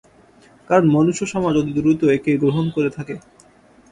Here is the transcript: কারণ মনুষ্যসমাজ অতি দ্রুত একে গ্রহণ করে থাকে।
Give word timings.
কারণ 0.69 0.85
মনুষ্যসমাজ 0.95 1.53
অতি 1.57 1.71
দ্রুত 1.77 2.01
একে 2.15 2.31
গ্রহণ 2.41 2.65
করে 2.75 2.89
থাকে। 2.97 3.15